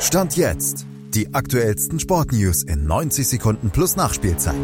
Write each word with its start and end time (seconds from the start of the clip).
Stand 0.00 0.36
jetzt. 0.36 0.86
Die 1.14 1.32
aktuellsten 1.32 1.98
Sportnews 1.98 2.62
in 2.62 2.86
90 2.86 3.26
Sekunden 3.26 3.70
plus 3.70 3.96
Nachspielzeit. 3.96 4.54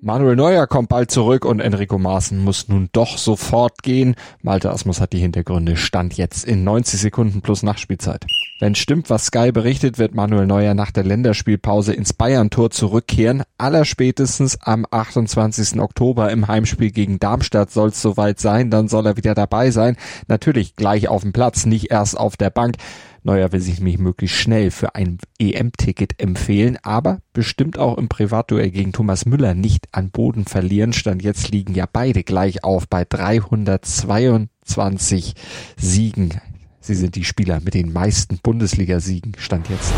Manuel 0.00 0.36
Neuer 0.36 0.66
kommt 0.66 0.88
bald 0.88 1.10
zurück 1.10 1.44
und 1.44 1.60
Enrico 1.60 1.98
Maaßen 1.98 2.42
muss 2.42 2.68
nun 2.68 2.88
doch 2.92 3.18
sofort 3.18 3.82
gehen. 3.82 4.14
Malte 4.42 4.70
Asmus 4.70 5.00
hat 5.00 5.12
die 5.12 5.18
Hintergründe. 5.18 5.76
Stand 5.76 6.16
jetzt 6.16 6.44
in 6.44 6.64
90 6.64 7.00
Sekunden 7.00 7.42
plus 7.42 7.62
Nachspielzeit. 7.62 8.24
Wenn 8.58 8.74
stimmt, 8.74 9.10
was 9.10 9.26
Sky 9.26 9.52
berichtet, 9.52 9.98
wird 9.98 10.14
Manuel 10.14 10.46
Neuer 10.46 10.72
nach 10.72 10.90
der 10.90 11.04
Länderspielpause 11.04 11.92
ins 11.92 12.14
Bayern-Tor 12.14 12.70
zurückkehren. 12.70 13.42
Allerspätestens 13.58 14.58
am 14.62 14.86
28. 14.90 15.78
Oktober 15.78 16.30
im 16.30 16.48
Heimspiel 16.48 16.90
gegen 16.90 17.18
Darmstadt 17.18 17.70
soll 17.70 17.90
es 17.90 18.00
soweit 18.00 18.40
sein. 18.40 18.70
Dann 18.70 18.88
soll 18.88 19.04
er 19.04 19.18
wieder 19.18 19.34
dabei 19.34 19.70
sein. 19.70 19.98
Natürlich 20.26 20.74
gleich 20.74 21.08
auf 21.08 21.20
dem 21.20 21.34
Platz, 21.34 21.66
nicht 21.66 21.90
erst 21.90 22.16
auf 22.16 22.38
der 22.38 22.48
Bank. 22.48 22.76
Neuer 23.22 23.52
will 23.52 23.60
sich 23.60 23.78
nämlich 23.78 23.98
möglichst 23.98 24.38
schnell 24.38 24.70
für 24.70 24.94
ein 24.94 25.18
EM-Ticket 25.38 26.18
empfehlen, 26.18 26.78
aber 26.82 27.20
bestimmt 27.34 27.78
auch 27.78 27.98
im 27.98 28.08
Privatduell 28.08 28.70
gegen 28.70 28.92
Thomas 28.92 29.26
Müller 29.26 29.54
nicht 29.54 29.88
an 29.92 30.10
Boden 30.10 30.46
verlieren. 30.46 30.94
Stand 30.94 31.22
jetzt 31.22 31.50
liegen 31.50 31.74
ja 31.74 31.84
beide 31.92 32.22
gleich 32.22 32.64
auf 32.64 32.88
bei 32.88 33.04
322 33.04 35.34
Siegen. 35.76 36.40
Sie 36.86 36.94
sind 36.94 37.16
die 37.16 37.24
Spieler 37.24 37.58
mit 37.64 37.74
den 37.74 37.92
meisten 37.92 38.38
Bundesligasiegen, 38.38 39.32
stand 39.38 39.68
jetzt. 39.68 39.92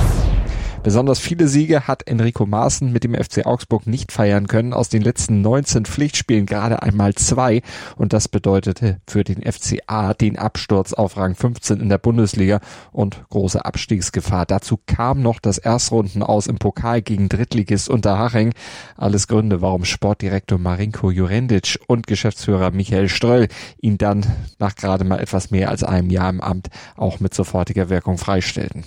Besonders 0.89 1.19
viele 1.19 1.49
Siege 1.49 1.87
hat 1.87 2.09
Enrico 2.09 2.47
Maaßen 2.47 2.91
mit 2.91 3.05
dem 3.05 3.13
FC 3.13 3.45
Augsburg 3.45 3.87
nicht 3.87 4.11
feiern 4.11 4.47
können. 4.47 4.73
Aus 4.73 4.89
den 4.89 5.03
letzten 5.03 5.43
19 5.43 5.85
Pflichtspielen 5.85 6.47
gerade 6.47 6.83
einmal 6.83 7.15
zwei. 7.15 7.61
Und 7.97 8.15
das 8.15 8.27
bedeutete 8.27 8.99
für 9.07 9.23
den 9.23 9.43
FCA 9.43 10.15
den 10.15 10.39
Absturz 10.39 10.95
auf 10.95 11.19
Rang 11.19 11.35
15 11.35 11.81
in 11.81 11.91
der 11.91 11.99
Bundesliga 11.99 12.61
und 12.91 13.23
große 13.29 13.63
Abstiegsgefahr. 13.63 14.47
Dazu 14.47 14.79
kam 14.87 15.21
noch 15.21 15.41
das 15.41 15.59
Erstrunden 15.59 16.23
aus 16.23 16.47
im 16.47 16.57
Pokal 16.57 17.03
gegen 17.03 17.29
Drittligist 17.29 17.91
Unterhaching. 17.91 18.55
Alles 18.97 19.29
Gründe, 19.29 19.61
warum 19.61 19.85
Sportdirektor 19.85 20.57
Marinko 20.57 21.11
Jurendic 21.11 21.79
und 21.87 22.07
Geschäftsführer 22.07 22.71
Michael 22.71 23.11
Ströll 23.11 23.49
ihn 23.83 23.99
dann 23.99 24.25
nach 24.59 24.75
gerade 24.75 25.05
mal 25.05 25.21
etwas 25.21 25.51
mehr 25.51 25.69
als 25.69 25.85
einem 25.85 26.09
Jahr 26.09 26.31
im 26.31 26.41
Amt 26.41 26.69
auch 26.97 27.21
mit 27.21 27.35
sofortiger 27.35 27.91
Wirkung 27.91 28.17
freistellten. 28.17 28.85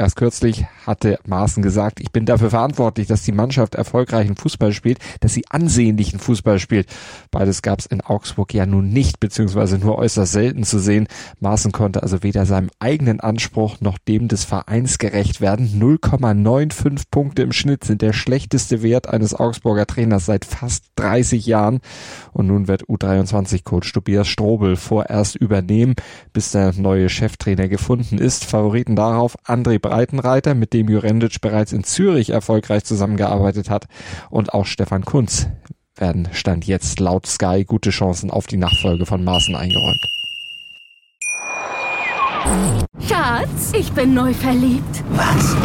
Erst 0.00 0.16
kürzlich 0.16 0.64
hatte 0.86 1.18
Maaßen 1.26 1.62
gesagt, 1.62 2.00
ich 2.00 2.10
bin 2.10 2.24
dafür 2.24 2.48
verantwortlich, 2.48 3.06
dass 3.06 3.22
die 3.22 3.32
Mannschaft 3.32 3.74
erfolgreichen 3.74 4.34
Fußball 4.34 4.72
spielt, 4.72 4.98
dass 5.20 5.34
sie 5.34 5.44
ansehnlichen 5.50 6.18
Fußball 6.18 6.58
spielt. 6.58 6.88
Beides 7.30 7.60
gab 7.60 7.80
es 7.80 7.84
in 7.84 8.00
Augsburg 8.00 8.54
ja 8.54 8.64
nun 8.64 8.88
nicht, 8.88 9.20
beziehungsweise 9.20 9.76
nur 9.76 9.98
äußerst 9.98 10.32
selten 10.32 10.64
zu 10.64 10.78
sehen. 10.78 11.06
Maaßen 11.40 11.72
konnte 11.72 12.02
also 12.02 12.22
weder 12.22 12.46
seinem 12.46 12.70
eigenen 12.78 13.20
Anspruch 13.20 13.82
noch 13.82 13.98
dem 13.98 14.28
des 14.28 14.44
Vereins 14.44 14.96
gerecht 14.96 15.42
werden. 15.42 15.68
0,95 15.78 17.02
Punkte 17.10 17.42
im 17.42 17.52
Schnitt 17.52 17.84
sind 17.84 18.00
der 18.00 18.14
schlechteste 18.14 18.82
Wert 18.82 19.06
eines 19.06 19.34
Augsburger 19.34 19.84
Trainers 19.84 20.24
seit 20.24 20.46
fast 20.46 20.86
30 20.96 21.44
Jahren. 21.44 21.80
Und 22.32 22.46
nun 22.46 22.68
wird 22.68 22.84
U23-Coach 22.84 23.92
Tobias 23.92 24.28
Strobel 24.28 24.76
vorerst 24.76 25.36
übernehmen, 25.36 25.94
bis 26.32 26.52
der 26.52 26.72
neue 26.74 27.10
Cheftrainer 27.10 27.68
gefunden 27.68 28.16
ist. 28.16 28.46
Favoriten 28.46 28.96
darauf 28.96 29.36
André 29.44 29.78
Breitenreiter, 29.90 30.54
mit 30.54 30.72
dem 30.72 30.88
Jurendic 30.88 31.40
bereits 31.40 31.72
in 31.72 31.82
Zürich 31.82 32.30
erfolgreich 32.30 32.84
zusammengearbeitet 32.84 33.70
hat, 33.70 33.86
und 34.30 34.54
auch 34.54 34.64
Stefan 34.64 35.04
Kunz 35.04 35.48
werden 35.96 36.28
Stand 36.32 36.64
jetzt 36.64 37.00
laut 37.00 37.26
Sky 37.26 37.64
gute 37.64 37.90
Chancen 37.90 38.30
auf 38.30 38.46
die 38.46 38.56
Nachfolge 38.56 39.04
von 39.04 39.24
Maaßen 39.24 39.56
eingeräumt. 39.56 40.06
Schatz, 43.08 43.72
ich 43.76 43.90
bin 43.92 44.14
neu 44.14 44.32
verliebt. 44.32 45.02
Was? 45.10 45.56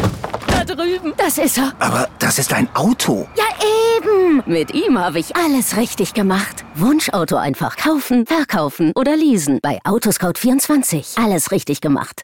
Da 0.47 0.65
drüben. 0.65 1.13
Das 1.17 1.37
ist 1.37 1.59
er. 1.59 1.73
Aber 1.79 2.09
das 2.17 2.39
ist 2.39 2.51
ein 2.51 2.67
Auto. 2.73 3.27
Ja, 3.37 3.43
eben. 3.97 4.41
Mit 4.47 4.73
ihm 4.73 4.97
habe 4.97 5.19
ich 5.19 5.35
alles 5.35 5.77
richtig 5.77 6.13
gemacht. 6.13 6.65
Wunschauto 6.73 7.35
einfach 7.35 7.77
kaufen, 7.77 8.25
verkaufen 8.25 8.91
oder 8.95 9.15
leasen. 9.15 9.59
Bei 9.61 9.79
Autoscout24. 9.83 11.23
Alles 11.23 11.51
richtig 11.51 11.81
gemacht. 11.81 12.23